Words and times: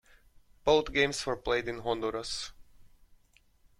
Both 0.63 0.93
games 0.93 1.23
were 1.27 1.35
played 1.35 1.67
in 1.67 1.77
Honduras. 1.81 2.53